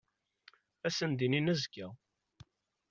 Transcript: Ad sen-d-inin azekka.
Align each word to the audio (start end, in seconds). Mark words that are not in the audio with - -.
Ad 0.85 0.93
sen-d-inin 0.97 1.51
azekka. 1.53 1.87